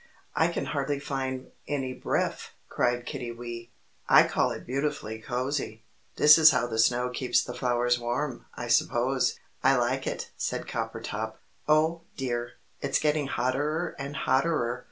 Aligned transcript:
I 0.35 0.47
can 0.47 0.65
hardly 0.65 0.99
find 0.99 1.51
any 1.67 1.93
breff," 1.93 2.47
cried 2.69 3.05
Kiddiwee. 3.05 3.69
"I 4.09 4.23
call 4.23 4.49
it 4.49 4.65
beautifully 4.65 5.19
cosy. 5.21 5.83
This 6.15 6.39
is 6.39 6.49
how 6.49 6.65
the 6.65 6.79
snow 6.79 7.09
keeps 7.11 7.43
the 7.43 7.53
flowers 7.53 7.99
warm, 7.99 8.47
I 8.55 8.67
suppose. 8.67 9.37
I 9.63 9.75
like 9.75 10.07
it," 10.07 10.31
said 10.35 10.65
Coppertop. 10.65 11.35
"Oh, 11.67 12.01
dear! 12.17 12.53
It's 12.81 12.97
getting 12.97 13.27
hotterer 13.27 13.95
and 13.99 14.15
hotterer!" 14.15 14.79